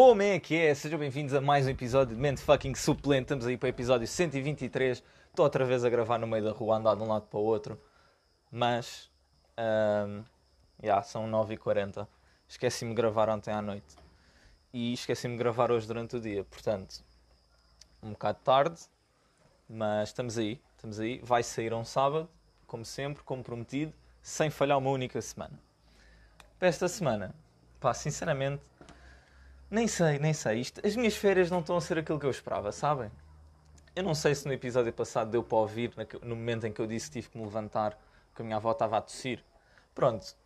[0.00, 0.72] Como é que é?
[0.76, 3.22] Sejam bem-vindos a mais um episódio de Mente Fucking Suplente.
[3.22, 5.02] Estamos aí para o episódio 123.
[5.28, 7.42] Estou outra vez a gravar no meio da rua, andar de um lado para o
[7.42, 7.76] outro.
[8.48, 9.10] Mas,
[9.58, 10.22] um,
[10.80, 12.06] yeah, são 9h40.
[12.46, 13.96] Esqueci-me de gravar ontem à noite.
[14.72, 16.44] E esqueci-me de gravar hoje durante o dia.
[16.44, 17.02] Portanto,
[18.00, 18.80] um bocado tarde.
[19.68, 21.20] Mas estamos aí, estamos aí.
[21.24, 22.30] Vai sair um sábado,
[22.68, 25.58] como sempre, como prometido, sem falhar uma única semana.
[26.56, 27.34] Para esta semana,
[27.80, 28.62] pá, sinceramente
[29.70, 30.60] nem sei, nem sei.
[30.60, 33.10] Isto, as minhas férias não estão a ser aquilo que eu esperava, sabem?
[33.94, 36.86] Eu não sei se no episódio passado deu para ouvir, no momento em que eu
[36.86, 37.98] disse que tive que me levantar,
[38.34, 39.44] que a minha avó estava a tossir.
[39.94, 40.36] Pronto,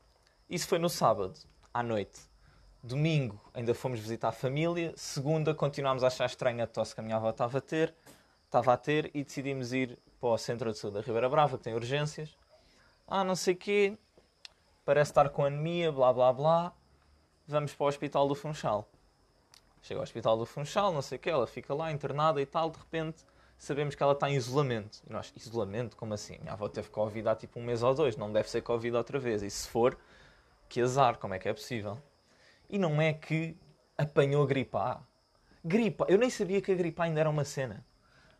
[0.48, 1.38] isso foi no sábado,
[1.72, 2.20] à noite.
[2.82, 4.92] Domingo ainda fomos visitar a família.
[4.96, 7.94] Segunda continuámos a achar estranha a tosse que a minha avó estava a ter,
[8.44, 11.64] estava a ter e decidimos ir para o centro de saúde da Ribeira Brava, que
[11.64, 12.36] tem urgências.
[13.06, 13.96] Ah, não sei quê,
[14.84, 16.72] parece estar com anemia, blá blá blá.
[17.46, 18.88] Vamos para o hospital do Funchal.
[19.82, 22.70] Chega ao hospital do Funchal, não sei o que, ela fica lá internada e tal,
[22.70, 23.24] de repente
[23.58, 25.02] sabemos que ela está em isolamento.
[25.04, 25.96] E nós, isolamento?
[25.96, 26.38] Como assim?
[26.38, 29.18] Minha avó teve Covid há tipo um mês ou dois, não deve ser Covid outra
[29.18, 29.42] vez.
[29.42, 29.98] E se for,
[30.68, 31.98] que azar, como é que é possível?
[32.70, 33.56] E não é que
[33.98, 35.00] apanhou gripe A.
[35.64, 37.84] Gripe Eu nem sabia que a gripe A ainda era uma cena.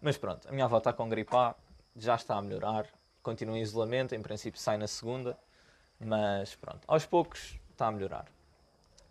[0.01, 1.57] Mas pronto, a minha avó está com gripe A,
[1.97, 2.87] já está a melhorar,
[3.23, 5.39] continua em isolamento, em princípio sai na segunda,
[6.01, 8.27] mas pronto, aos poucos está a melhorar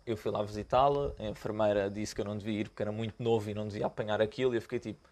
[0.06, 3.22] eu fui lá visitá-la, a enfermeira disse que eu não devia ir porque era muito
[3.22, 5.08] novo e não devia apanhar aquilo, e eu fiquei tipo,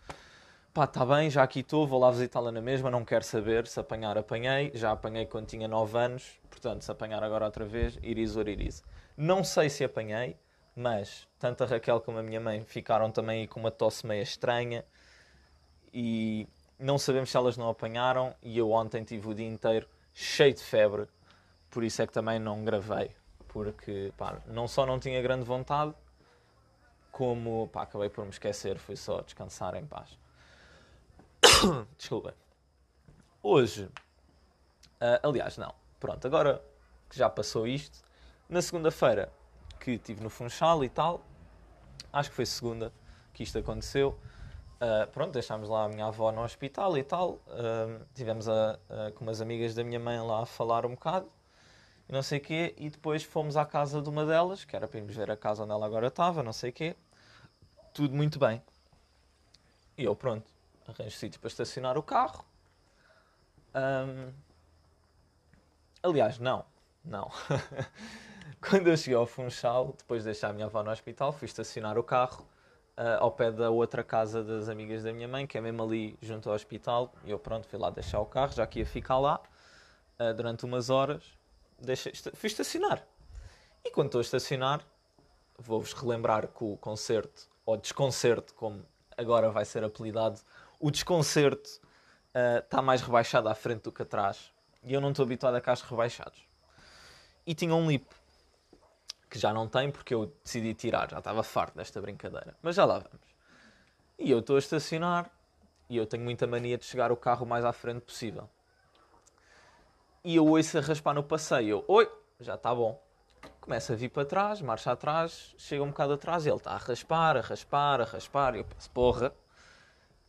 [0.74, 3.78] pá, está bem, já aqui estou, vou lá visitá-la na mesma, não quero saber, se
[3.78, 8.36] apanhar, apanhei, já apanhei quando tinha 9 anos, portanto, se apanhar agora outra vez, iris
[8.36, 8.82] or iris.
[9.16, 10.36] Não sei se apanhei,
[10.74, 14.84] mas tanto a Raquel como a minha mãe ficaram também com uma tosse meio estranha,
[15.92, 20.54] e não sabemos se elas não apanharam, e eu ontem tive o dia inteiro cheio
[20.54, 21.06] de febre,
[21.70, 23.19] por isso é que também não gravei
[23.52, 25.92] porque pá, não só não tinha grande vontade,
[27.10, 30.16] como pá, acabei por me esquecer, fui só descansar em paz.
[31.98, 32.34] Desculpa.
[33.42, 36.62] Hoje, uh, aliás, não, pronto, agora
[37.08, 37.98] que já passou isto,
[38.48, 39.32] na segunda-feira
[39.80, 41.24] que estive no Funchal e tal,
[42.12, 42.92] acho que foi segunda
[43.32, 44.18] que isto aconteceu.
[44.76, 47.32] Uh, pronto, deixámos lá a minha avó no hospital e tal.
[47.48, 48.78] Uh, tivemos a,
[49.14, 51.30] com umas amigas da minha mãe lá a falar um bocado
[52.10, 54.88] e não sei o quê, e depois fomos à casa de uma delas, que era
[54.88, 56.96] para irmos ver a casa onde ela agora estava, não sei o quê.
[57.94, 58.60] Tudo muito bem.
[59.96, 60.50] E eu, pronto,
[60.88, 62.44] arranjo sítio para estacionar o carro.
[63.72, 64.32] Um...
[66.02, 66.64] Aliás, não,
[67.04, 67.30] não.
[68.60, 71.96] Quando eu cheguei ao Funchal, depois de deixar a minha avó no hospital, fui estacionar
[71.96, 72.44] o carro
[72.98, 76.18] uh, ao pé da outra casa das amigas da minha mãe, que é mesmo ali
[76.20, 77.14] junto ao hospital.
[77.24, 79.40] E eu, pronto, fui lá deixar o carro, já que ia ficar lá
[80.18, 81.38] uh, durante umas horas
[82.34, 83.04] fui estacionar.
[83.84, 84.84] E quando estou a estacionar,
[85.58, 88.84] vou-vos relembrar que o concerto, ou desconcerto, como
[89.16, 90.40] agora vai ser apelidado,
[90.78, 91.80] o desconcerto
[92.34, 94.52] uh, está mais rebaixado à frente do que atrás.
[94.82, 96.42] E eu não estou habituado a carros rebaixados.
[97.46, 98.06] E tinha um lip,
[99.28, 102.56] que já não tem porque eu decidi tirar, já estava farto desta brincadeira.
[102.62, 103.28] Mas já lá vamos.
[104.18, 105.30] E eu estou a estacionar
[105.88, 108.48] e eu tenho muita mania de chegar o carro mais à frente possível
[110.24, 111.68] e eu ouço a raspar no passeio.
[111.68, 112.10] Eu, oi,
[112.40, 113.02] já está bom.
[113.60, 117.36] Começa a vir para trás, marcha atrás, chega um bocado atrás ele está a raspar,
[117.36, 118.54] a raspar, a raspar.
[118.54, 119.32] E eu penso, porra,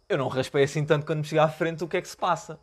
[0.07, 2.17] eu não raspei assim tanto quando me chega à frente, o que é que se
[2.17, 2.59] passa?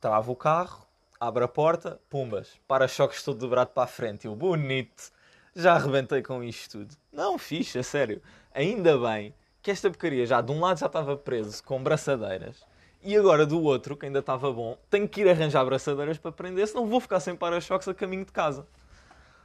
[0.00, 0.86] Trava o carro,
[1.18, 4.26] abre a porta, pumbas, para-choques todo dobrado para a frente.
[4.26, 5.10] Eu, bonito,
[5.54, 6.94] já arrebentei com isto tudo.
[7.12, 8.22] Não, fixe, a sério.
[8.52, 12.64] Ainda bem que esta porcaria já de um lado já estava preso com braçadeiras
[13.08, 16.68] e agora do outro, que ainda estava bom, tenho que ir arranjar abraçadeiras para prender,
[16.68, 18.66] senão vou ficar sem para-choques a caminho de casa.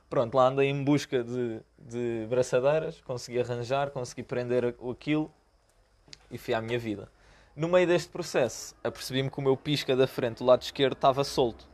[0.09, 5.31] Pronto, lá andei em busca de, de braçadeiras, consegui arranjar, consegui prender aquilo
[6.29, 7.09] e fui à minha vida.
[7.55, 11.23] No meio deste processo, apercebi-me que o meu pisca da frente, do lado esquerdo, estava
[11.23, 11.65] solto.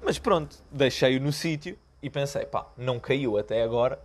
[0.00, 4.00] Mas pronto, deixei-o no sítio e pensei, pá, não caiu até agora,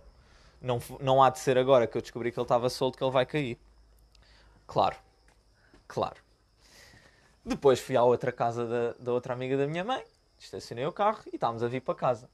[0.60, 3.12] não, não há de ser agora que eu descobri que ele estava solto que ele
[3.12, 3.56] vai cair.
[4.66, 4.96] Claro,
[5.86, 6.25] claro.
[7.46, 10.02] Depois fui à outra casa da, da outra amiga da minha mãe,
[10.36, 12.28] estacionei o carro e estávamos a vir para casa.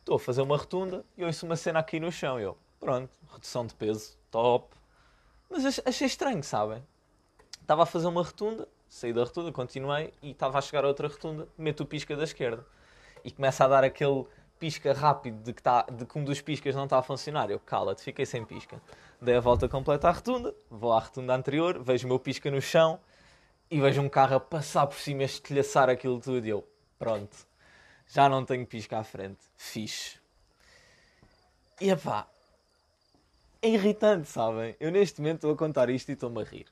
[0.00, 2.38] Estou a fazer uma rotunda e ouço uma cena aqui no chão.
[2.38, 4.76] Eu, pronto, redução de peso, top.
[5.48, 6.86] Mas achei estranho, sabem?
[7.62, 11.08] Estava a fazer uma rotunda, saí da rotunda, continuei e estava a chegar a outra
[11.08, 12.62] rotunda, meto o pisca da esquerda.
[13.24, 14.26] E começa a dar aquele
[14.58, 17.50] pisca rápido de que, tá, de que um dos piscas não está a funcionar.
[17.50, 18.78] Eu, cala-te, fiquei sem pisca.
[19.18, 22.60] Dei a volta completa à rotunda, vou à rotunda anterior, vejo o meu pisca no
[22.60, 23.00] chão
[23.70, 26.66] e vejo um carro a passar por cima, a estilhaçar aquilo tudo e eu,
[26.98, 27.36] pronto,
[28.06, 30.18] já não tenho pisca à frente, fixe.
[31.80, 32.26] E epá,
[33.60, 34.76] é irritante, sabem?
[34.80, 36.66] Eu neste momento estou a contar isto e estou-me a rir.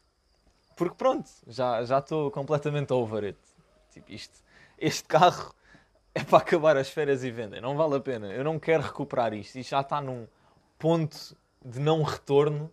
[0.77, 3.39] Porque pronto, já já estou completamente over it.
[3.93, 4.39] Tipo, isto,
[4.79, 5.55] este carro
[6.15, 7.61] é para acabar as férias e vendem.
[7.61, 8.33] Não vale a pena.
[8.33, 9.57] Eu não quero recuperar isto.
[9.59, 10.27] Isto já está num
[10.79, 12.73] ponto de não retorno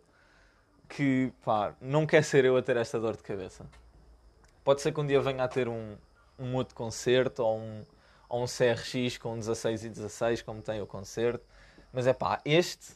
[0.87, 3.65] que, pá, não quer ser eu a ter esta dor de cabeça.
[4.63, 5.97] Pode ser que um dia venha a ter um,
[6.39, 7.83] um outro concerto ou um,
[8.29, 11.45] ou um CRX com 16 e 16, como tem o concerto.
[11.91, 12.93] Mas é pá, este,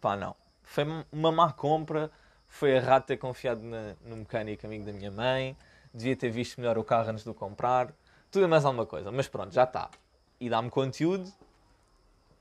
[0.00, 0.36] pá, não.
[0.62, 2.10] Foi uma má compra.
[2.46, 5.56] Foi errado ter confiado na, no mecânico amigo da minha mãe.
[5.94, 7.92] Devia ter visto melhor o carro antes de o comprar
[8.30, 9.10] tudo mais alguma coisa.
[9.10, 9.90] Mas pronto, já está.
[10.38, 11.30] E dá-me conteúdo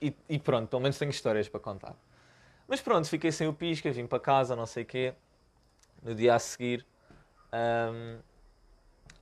[0.02, 1.96] e, e, pronto, pelo menos tenho histórias para contar.
[2.68, 5.14] Mas pronto, fiquei sem o pisca, vim para casa, não sei o quê.
[6.02, 6.86] No dia a seguir
[7.54, 8.20] um,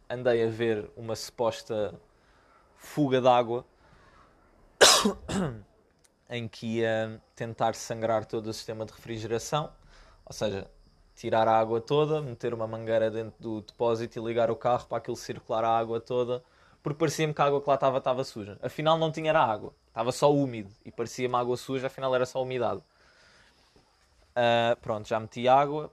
[0.10, 1.94] andei a ver uma suposta
[2.76, 3.66] fuga d'água
[6.30, 9.72] em que ia tentar sangrar todo o sistema de refrigeração,
[10.26, 10.70] ou seja,
[11.16, 14.98] tirar a água toda, meter uma mangueira dentro do depósito e ligar o carro para
[14.98, 16.44] aquilo circular a água toda
[16.88, 18.58] porque parecia-me que a água que lá estava estava suja.
[18.62, 22.42] Afinal, não tinha era água, estava só úmido e parecia-me água suja, afinal era só
[22.42, 22.82] umidade.
[24.32, 25.92] Uh, pronto, já meti água,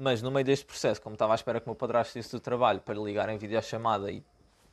[0.00, 2.40] mas no meio deste processo, como estava à espera que o meu padrasto disse do
[2.40, 4.24] trabalho para ligar em videochamada e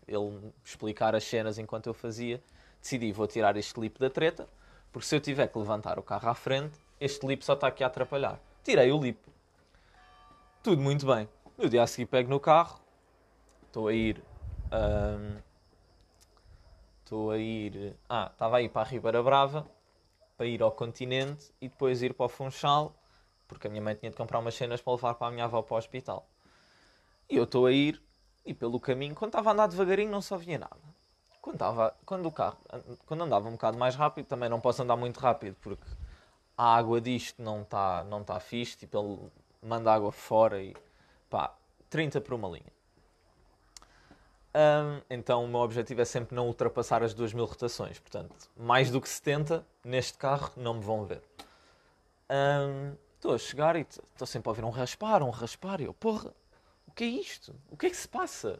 [0.07, 2.41] ele explicar as cenas enquanto eu fazia,
[2.81, 4.47] decidi vou tirar este lip da treta,
[4.89, 7.83] porque se eu tiver que levantar o carro à frente, este lip só está aqui
[7.83, 8.39] a atrapalhar.
[8.63, 9.19] Tirei o lip.
[10.63, 11.27] Tudo muito bem.
[11.57, 12.79] No dia a seguir pego no carro,
[13.67, 14.23] estou a ir
[17.03, 17.95] Estou um, a ir.
[18.09, 19.65] Ah, estava a ir para a Ribeira Brava
[20.37, 22.93] para ir ao continente e depois ir para o Funchal,
[23.47, 25.61] porque a minha mãe tinha de comprar umas cenas para levar para a minha avó
[25.61, 26.27] para o hospital.
[27.29, 28.01] E eu estou a ir
[28.45, 30.77] e pelo caminho, quando estava a andar devagarinho, não só via nada.
[31.41, 32.57] Quando, estava, quando o carro,
[33.05, 35.85] quando andava um bocado mais rápido, também não posso andar muito rápido porque
[36.57, 40.75] a água disto não está não tá fixe, tipo, ele manda água fora e
[41.29, 41.53] pá,
[41.89, 42.77] 30 por uma linha.
[44.55, 47.99] Um, então o meu objetivo é sempre não ultrapassar as 2000 rotações.
[47.99, 51.21] Portanto, mais do que 70 neste carro não me vão ver.
[53.27, 55.81] Estou a chegar e estou sempre a ouvir um raspar, um raspar.
[55.81, 56.33] E eu, porra,
[56.87, 57.53] o que é isto?
[57.69, 58.57] O que é que se passa?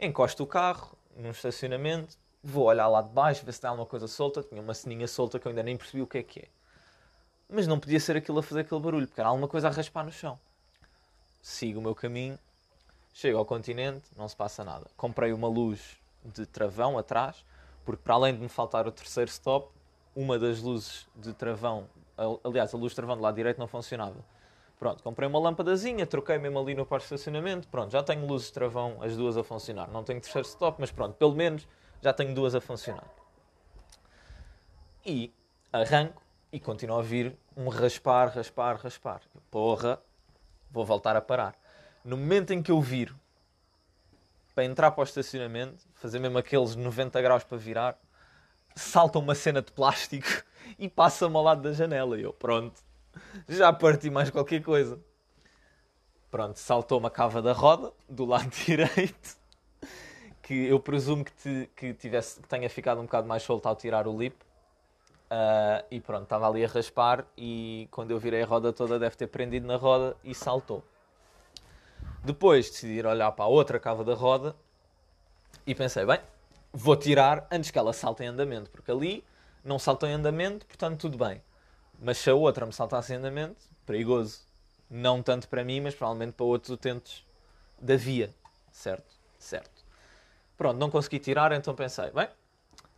[0.00, 4.08] Encosto o carro num estacionamento, vou olhar lá de baixo, ver se tem alguma coisa
[4.08, 4.42] solta.
[4.42, 6.48] Tinha uma ceninha solta que eu ainda nem percebi o que é que é.
[7.48, 10.04] Mas não podia ser aquilo a fazer aquele barulho, porque era alguma coisa a raspar
[10.04, 10.36] no chão.
[11.40, 12.36] Sigo o meu caminho
[13.12, 14.90] Chego ao continente, não se passa nada.
[14.96, 17.44] Comprei uma luz de travão atrás,
[17.84, 19.70] porque para além de me faltar o terceiro stop,
[20.16, 21.86] uma das luzes de travão,
[22.44, 24.24] aliás, a luz de travão do lado direito não funcionava.
[24.78, 28.48] Pronto, comprei uma lâmpadazinha, troquei mesmo ali no parque de estacionamento, pronto, já tenho luzes
[28.48, 29.88] de travão, as duas a funcionar.
[29.88, 31.66] Não tenho terceiro stop, mas pronto, pelo menos
[32.02, 33.06] já tenho duas a funcionar.
[35.06, 35.32] E
[35.72, 36.22] arranco
[36.52, 39.20] e continuo a ouvir um raspar, raspar, raspar.
[39.50, 40.00] Porra,
[40.70, 41.54] vou voltar a parar.
[42.04, 43.18] No momento em que eu viro
[44.54, 47.98] para entrar para o estacionamento, fazer mesmo aqueles 90 graus para virar,
[48.76, 50.44] salta uma cena de plástico
[50.78, 52.18] e passa-me ao lado da janela.
[52.18, 52.80] E eu, pronto,
[53.48, 54.98] já parti mais qualquer coisa.
[56.30, 59.36] Pronto, saltou uma cava da roda do lado direito,
[60.42, 63.76] que eu presumo que, te, que, tivesse, que tenha ficado um bocado mais solto ao
[63.76, 64.36] tirar o lip.
[65.24, 69.16] Uh, e pronto, estava ali a raspar e quando eu virei a roda toda deve
[69.16, 70.84] ter prendido na roda e saltou.
[72.22, 74.54] Depois decidi ir olhar para a outra cava da roda
[75.66, 76.20] e pensei, bem,
[76.72, 79.24] vou tirar antes que ela salte em andamento, porque ali
[79.64, 81.42] não saltou em andamento, portanto tudo bem.
[81.98, 84.42] Mas se a outra me saltasse em andamento, perigoso.
[84.90, 87.26] Não tanto para mim, mas provavelmente para outros utentes
[87.80, 88.30] da via.
[88.70, 89.14] Certo?
[89.38, 89.84] Certo.
[90.56, 92.28] Pronto, não consegui tirar, então pensei, bem,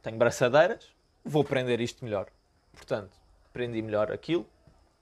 [0.02, 0.92] tenho braçadeiras,
[1.24, 2.26] vou prender isto melhor.
[2.72, 3.16] Portanto,
[3.52, 4.46] prendi melhor aquilo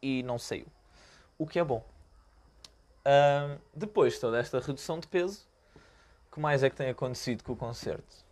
[0.00, 0.66] e não saiu.
[1.36, 1.84] O que é bom.
[3.00, 5.46] Uh, depois de toda esta redução de peso,
[6.28, 8.23] o que mais é que tem acontecido com o concerto?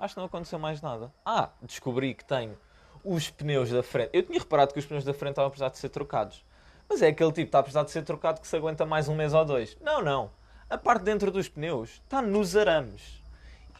[0.00, 1.12] Acho que não aconteceu mais nada.
[1.26, 2.56] Ah, descobri que tenho
[3.04, 4.10] os pneus da frente.
[4.12, 6.44] Eu tinha reparado que os pneus da frente estavam a precisar de ser trocados.
[6.88, 9.08] Mas é aquele tipo que está a precisar de ser trocado que se aguenta mais
[9.08, 9.76] um mês ou dois.
[9.80, 10.30] Não, não.
[10.70, 13.20] A parte dentro dos pneus está nos arames.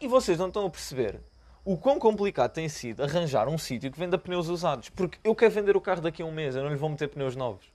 [0.01, 1.21] E vocês não estão a perceber
[1.63, 4.89] o quão complicado tem sido arranjar um sítio que venda pneus usados.
[4.89, 7.07] Porque eu quero vender o carro daqui a um mês, eu não lhe vou meter
[7.07, 7.65] pneus novos.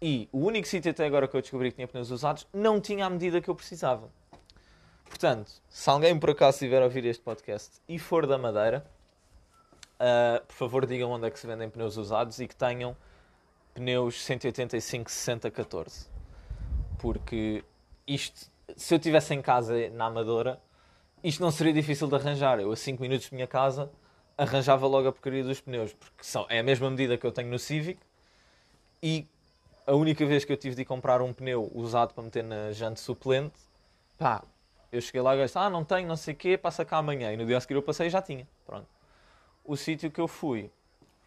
[0.00, 3.06] E o único sítio até agora que eu descobri que tinha pneus usados não tinha
[3.06, 4.10] a medida que eu precisava.
[5.12, 8.82] Portanto, se alguém por acaso estiver a ouvir este podcast e for da Madeira,
[10.00, 12.96] uh, por favor digam onde é que se vendem pneus usados e que tenham
[13.74, 16.08] pneus 185 60 14.
[16.98, 17.62] Porque
[18.06, 20.58] isto, se eu estivesse em casa na Amadora,
[21.22, 22.58] isto não seria difícil de arranjar.
[22.58, 23.90] Eu a 5 minutos de minha casa
[24.36, 27.50] arranjava logo a porcaria dos pneus, porque são, é a mesma medida que eu tenho
[27.50, 28.00] no Civic
[29.02, 29.28] e
[29.86, 32.98] a única vez que eu tive de comprar um pneu usado para meter na jante
[32.98, 33.60] suplente,
[34.16, 34.42] pá,
[34.92, 37.32] eu cheguei lá e disse, ah, não tenho, não sei o quê, passa cá amanhã.
[37.32, 38.46] E no dia a seguir eu passei e já tinha.
[38.66, 38.86] Pronto.
[39.64, 40.70] O sítio que eu fui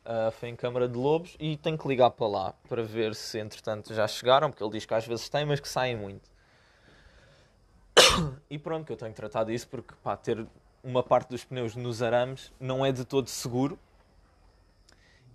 [0.06, 3.40] uh, foi em Câmara de Lobos e tenho que ligar para lá para ver se
[3.40, 6.30] entretanto já chegaram, porque ele diz que às vezes tem, mas que saem muito.
[8.48, 10.46] E pronto, que eu tenho tratado isso porque pá, ter
[10.84, 13.80] uma parte dos pneus nos arames não é de todo seguro.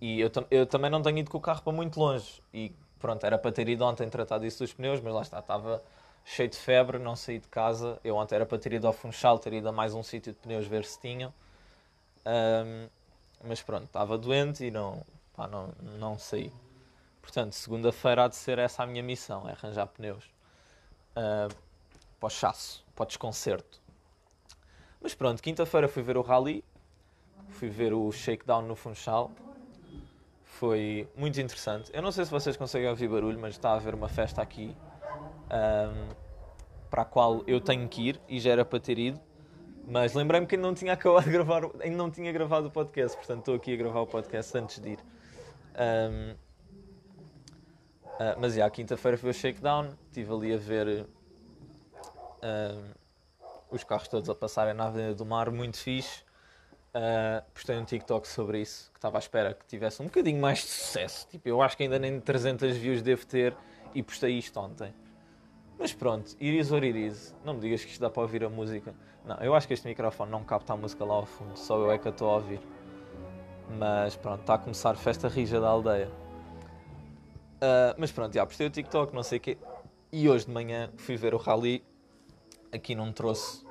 [0.01, 2.41] E eu, eu também não tenho ido com o carro para muito longe.
[2.55, 5.83] E pronto, era para ter ido ontem tratar disso dos pneus, mas lá está, estava
[6.25, 7.99] cheio de febre, não saí de casa.
[8.05, 10.39] Eu ontem era para ter ido ao Funchal, ter ido a mais um sítio de
[10.39, 11.33] pneus ver se tinham.
[12.25, 12.89] Um,
[13.45, 15.03] mas pronto, estava doente e não,
[15.35, 16.53] pá, não, não saí.
[17.23, 20.25] Portanto, segunda-feira há de ser essa a minha missão, é arranjar pneus.
[21.13, 21.55] Uh,
[22.19, 23.81] para o chasso, para o desconcerto.
[25.01, 26.63] Mas pronto, quinta-feira fui ver o rally,
[27.49, 29.31] fui ver o shakedown no Funchal.
[30.45, 31.91] Foi muito interessante.
[31.95, 34.77] Eu não sei se vocês conseguem ouvir barulho, mas está a haver uma festa aqui
[35.51, 36.09] um,
[36.91, 39.21] para a qual eu tenho que ir e já era para ter ido.
[39.87, 43.17] Mas lembrei-me que ainda não tinha acabado de gravar, ainda não tinha gravado o podcast,
[43.17, 44.99] portanto estou aqui a gravar o podcast antes de ir.
[45.75, 46.37] Um, uh,
[48.19, 51.07] ah, mas já, quinta-feira foi o shakedown, estive ali a ver
[53.71, 56.23] os carros todos a passarem na Avenida do Mar, muito fixe.
[56.93, 60.59] Uh, postei um TikTok sobre isso, que estava à espera que tivesse um bocadinho mais
[60.59, 61.29] de sucesso.
[61.29, 63.57] Tipo, eu acho que ainda nem 300 views devo ter
[63.95, 64.93] e postei isto ontem.
[65.81, 68.95] Mas pronto, Iris or Iris, não me digas que isto dá para ouvir a música.
[69.25, 71.91] Não, eu acho que este microfone não capta a música lá ao fundo, só eu
[71.91, 72.61] é que a estou a ouvir.
[73.79, 76.11] Mas pronto, está a começar festa rija da aldeia.
[77.57, 79.57] Uh, mas pronto, já postei o TikTok, não sei o quê.
[80.13, 81.83] E hoje de manhã fui ver o rally
[82.71, 83.65] aqui não trouxe.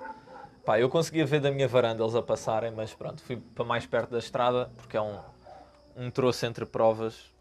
[0.65, 3.85] Pá, eu conseguia ver da minha varanda eles a passarem, mas pronto, fui para mais
[3.85, 5.19] perto da estrada porque é um,
[5.95, 7.31] um troço entre provas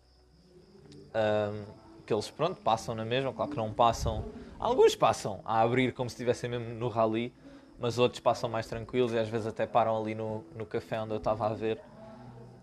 [1.14, 1.64] um,
[2.08, 4.24] que eles pronto, passam na mesma, claro que não passam.
[4.58, 7.34] Alguns passam a abrir como se estivessem mesmo no rally,
[7.78, 11.12] mas outros passam mais tranquilos e às vezes até param ali no, no café onde
[11.12, 11.78] eu estava a ver.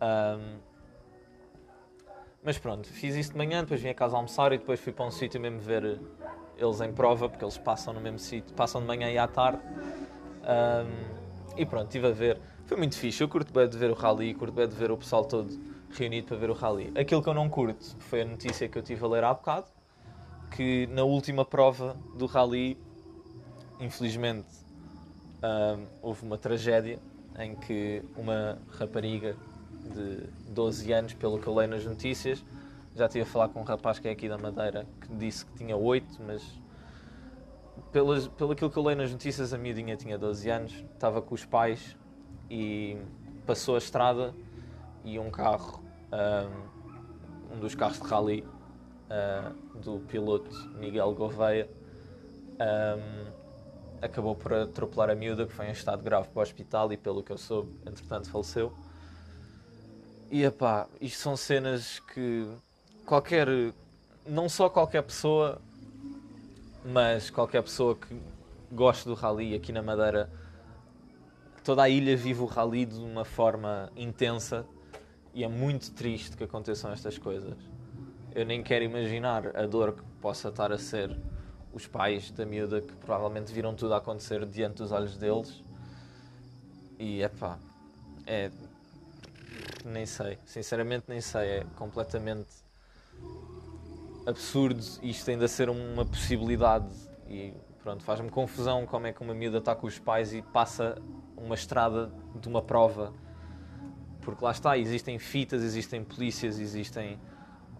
[0.02, 0.58] Um,
[2.44, 5.06] mas pronto, fiz isso de manhã, depois vim a casa almoçar e depois fui para
[5.06, 6.02] um sítio mesmo ver
[6.58, 9.62] eles em prova, porque eles passam no mesmo sítio, passam de manhã e à tarde.
[10.42, 12.42] Um, e pronto, estive a ver.
[12.66, 13.22] Foi muito fixe.
[13.22, 16.28] Eu curto bem de ver o rally, curto bem de ver o pessoal todo reunido
[16.28, 16.92] para ver o rally.
[16.96, 19.68] Aquilo que eu não curto foi a notícia que eu tive a ler há bocado,
[20.56, 22.78] que na última prova do rally,
[23.80, 24.48] infelizmente,
[25.44, 27.00] um, houve uma tragédia
[27.38, 29.36] em que uma rapariga
[29.94, 32.44] de 12 anos, pelo que eu leio nas notícias,
[32.96, 35.54] já estive a falar com um rapaz que é aqui da Madeira que disse que
[35.58, 36.42] tinha 8, mas
[37.92, 41.36] pelas, pelo aquilo que eu leio nas notícias, a miudinha tinha 12 anos, estava com
[41.36, 41.96] os pais
[42.50, 42.98] e
[43.46, 44.34] passou a estrada
[45.06, 45.84] e um carro,
[47.52, 48.44] um, dos carros de rally
[49.76, 51.70] do piloto Miguel Gouveia
[54.02, 57.24] acabou por atropelar a miúda que foi em estado grave para o hospital e pelo
[57.24, 58.74] que eu soube, entretanto faleceu.
[60.32, 62.48] E epá, isto são cenas que
[63.06, 63.48] qualquer,
[64.26, 65.62] não só qualquer pessoa,
[66.84, 68.20] mas qualquer pessoa que
[68.72, 70.30] goste do rally aqui na Madeira,
[71.64, 74.66] toda a ilha vive o rally de uma forma intensa
[75.36, 77.58] e é muito triste que aconteçam estas coisas.
[78.34, 81.16] Eu nem quero imaginar a dor que possa estar a ser
[81.74, 85.62] os pais da miúda que provavelmente viram tudo a acontecer diante dos olhos deles.
[86.98, 87.60] E é pá,
[88.26, 88.50] é.
[89.84, 92.48] Nem sei, sinceramente nem sei, é completamente
[94.26, 96.88] absurdo isto ainda ser uma possibilidade
[97.30, 100.98] e pronto, faz-me confusão como é que uma miúda está com os pais e passa
[101.38, 103.14] uma estrada de uma prova
[104.26, 107.18] porque lá está, existem fitas, existem polícias, existem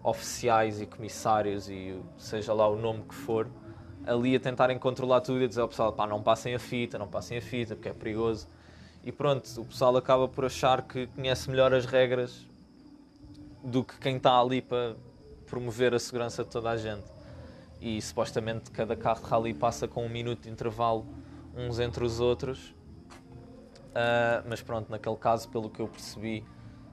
[0.02, 3.50] oficiais e comissários e seja lá o nome que for
[4.06, 7.08] ali a tentarem controlar tudo e dizer ao pessoal, pá, não passem a fita, não
[7.08, 8.46] passem a fita porque é perigoso
[9.02, 12.46] e pronto, o pessoal acaba por achar que conhece melhor as regras
[13.62, 14.96] do que quem está ali para
[15.46, 17.04] promover a segurança de toda a gente.
[17.80, 21.06] E supostamente cada carro de rally passa com um minuto de intervalo
[21.56, 22.74] uns entre os outros.
[23.96, 26.44] Uh, mas pronto, naquele caso, pelo que eu percebi,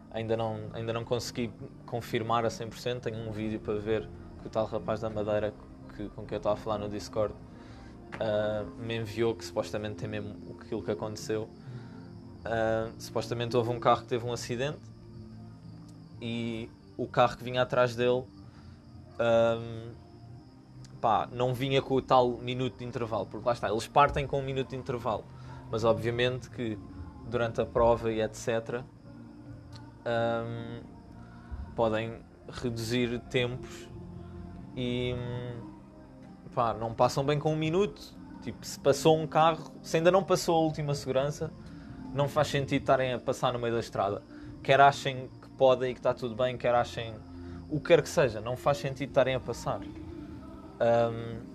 [0.10, 1.52] ainda não, ainda não consegui
[1.86, 3.02] confirmar a 100%.
[3.02, 4.08] Tenho um vídeo para ver
[4.40, 5.54] que o tal rapaz da Madeira
[5.98, 10.08] que, com quem eu estava a falar no Discord uh, me enviou que supostamente tem
[10.08, 11.50] mesmo aquilo que aconteceu.
[12.46, 14.80] Uh, supostamente houve um carro que teve um acidente
[16.22, 18.24] e o carro que vinha atrás dele
[19.20, 19.92] um,
[21.02, 24.40] pá, não vinha com o tal minuto de intervalo, porque lá está, eles partem com
[24.40, 25.26] um minuto de intervalo,
[25.70, 26.78] mas obviamente que
[27.30, 28.82] durante a prova e etc.
[30.06, 30.82] um,
[31.76, 33.90] podem reduzir tempos
[34.76, 35.16] e
[36.54, 38.02] pá, não passam bem com um minuto.
[38.42, 41.52] Tipo, se passou um carro, se ainda não passou a última segurança,
[42.14, 44.22] não faz sentido estarem a passar no meio da estrada.
[44.62, 47.16] Quer achem que podem e que está tudo bem, quer achem
[47.70, 49.80] o que quer que seja, não faz sentido estarem a passar.
[49.80, 51.53] Um,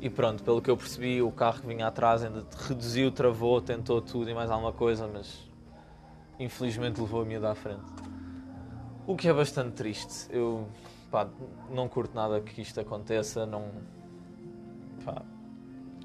[0.00, 4.00] e pronto, pelo que eu percebi, o carro que vinha atrás ainda reduziu, travou, tentou
[4.02, 5.48] tudo e mais alguma coisa, mas
[6.38, 7.84] infelizmente levou a miúda à frente.
[9.06, 10.28] O que é bastante triste.
[10.30, 10.68] Eu
[11.10, 11.28] pá,
[11.70, 13.70] não curto nada que isto aconteça, não.
[15.04, 15.22] Pá,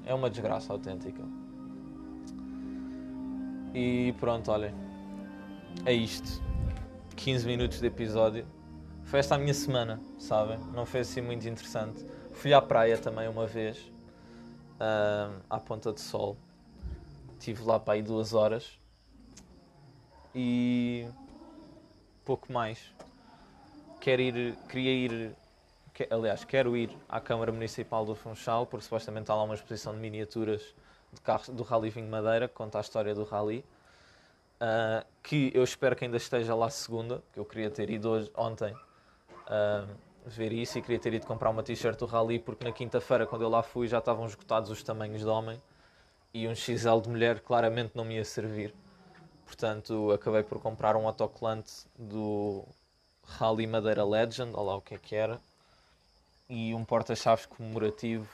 [0.06, 1.22] é uma desgraça autêntica.
[3.74, 4.74] E pronto, olhem.
[5.84, 6.42] É isto.
[7.16, 8.46] 15 minutos de episódio.
[9.04, 10.58] Foi esta a minha semana, sabem?
[10.72, 12.06] Não foi assim muito interessante.
[12.34, 16.36] Fui à praia também uma vez, uh, à Ponta de Sol.
[17.38, 18.78] Estive lá para aí duas horas
[20.34, 21.06] e
[22.24, 22.92] pouco mais.
[24.00, 25.36] Quero ir, queria ir,
[25.94, 29.92] que, aliás, quero ir à Câmara Municipal do Funchal, porque supostamente há lá uma exposição
[29.92, 30.74] de miniaturas
[31.12, 33.64] de carros do Rally Vinho Madeira, que conta a história do Rally.
[34.60, 38.30] Uh, que eu espero que ainda esteja lá segunda, que eu queria ter ido hoje,
[38.36, 42.72] ontem uh, ver isso e queria ter ido comprar uma t-shirt do Rally, porque na
[42.72, 45.60] quinta-feira, quando eu lá fui, já estavam esgotados os tamanhos de homem
[46.32, 48.74] e um XL de mulher claramente não me ia servir.
[49.44, 52.64] Portanto, acabei por comprar um autocolante do
[53.24, 55.40] Rally Madeira Legend, olha lá o que é que era,
[56.48, 58.28] e um porta-chaves comemorativo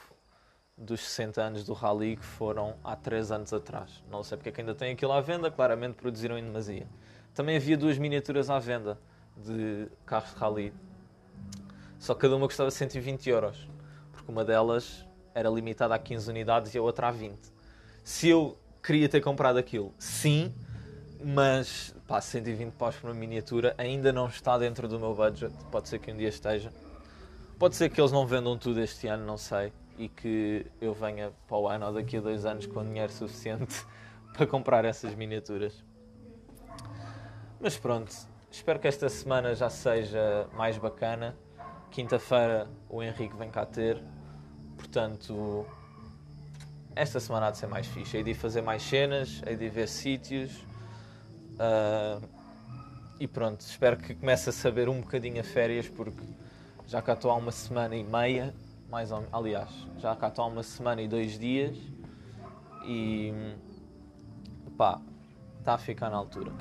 [0.77, 4.03] dos 60 anos do Rally que foram há 3 anos atrás.
[4.11, 6.87] Não sei porque é que ainda tem aquilo à venda, claramente produziram em demasia.
[7.35, 8.99] Também havia duas miniaturas à venda
[9.37, 10.75] de carros de Rally,
[11.99, 13.69] só cada uma custava 120 euros,
[14.13, 17.39] porque uma delas era limitada a 15 unidades e a outra a 20.
[18.03, 20.55] Se eu queria ter comprado aquilo, sim,
[21.25, 25.53] mas pá, 120 paus por uma miniatura ainda não está dentro do meu budget.
[25.71, 26.73] Pode ser que um dia esteja.
[27.59, 29.73] Pode ser que eles não vendam tudo este ano, não sei.
[29.99, 33.85] E que eu venha para o ano ou daqui a dois anos com dinheiro suficiente
[34.33, 35.85] para comprar essas miniaturas.
[37.61, 38.15] Mas pronto,
[38.51, 41.37] espero que esta semana já seja mais bacana.
[41.91, 44.03] Quinta-feira o Henrique vem cá ter.
[44.77, 45.67] Portanto,
[46.95, 48.17] esta semana há de ser mais fixe.
[48.17, 50.67] Hei de fazer mais cenas, hei de ver sítios
[51.59, 52.25] Uh,
[53.19, 56.23] e pronto, espero que comece a saber um bocadinho a férias, porque
[56.87, 58.55] já cá estou há uma semana e meia,
[58.89, 61.77] mais ou, aliás, já cá estou há uma semana e dois dias
[62.85, 63.33] e
[64.77, 65.01] pá,
[65.59, 66.53] está a ficar na altura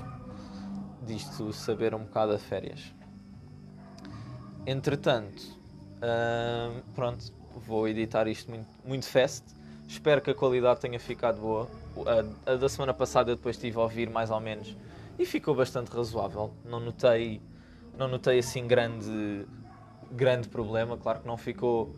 [1.04, 2.97] disto saber um bocado a férias.
[4.68, 5.42] Entretanto,
[6.04, 7.32] uh, pronto,
[7.66, 9.46] vou editar isto muito, muito fast.
[9.88, 11.70] Espero que a qualidade tenha ficado boa.
[12.46, 14.76] A, a da semana passada eu depois estive a ouvir mais ou menos
[15.18, 16.52] e ficou bastante razoável.
[16.66, 17.42] Não notei,
[17.98, 19.48] não notei assim grande,
[20.12, 20.98] grande problema.
[20.98, 21.96] Claro que não ficou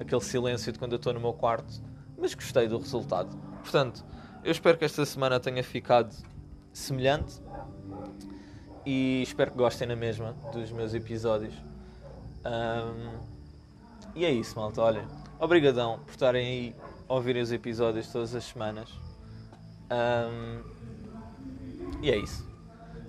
[0.00, 1.82] aquele silêncio de quando eu estou no meu quarto,
[2.16, 3.36] mas gostei do resultado.
[3.60, 4.02] Portanto,
[4.42, 6.16] eu espero que esta semana tenha ficado
[6.72, 7.42] semelhante
[8.86, 11.52] e espero que gostem na mesma dos meus episódios.
[12.46, 13.18] Um,
[14.14, 14.80] e é isso, malta.
[14.80, 15.06] Olhem,
[15.38, 16.76] obrigadão por estarem aí
[17.08, 18.88] a ouvirem os episódios todas as semanas.
[19.90, 20.62] Um,
[22.02, 22.46] e é isso.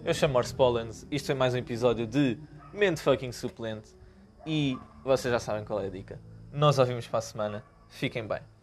[0.04, 2.40] Eu chamo Morse Pollens, isto é mais um episódio de
[2.74, 3.90] Mente Fucking Suplente
[4.46, 6.20] e vocês já sabem qual é a dica.
[6.52, 7.64] Nós ouvimos para a semana.
[7.90, 8.57] Fiquem bem.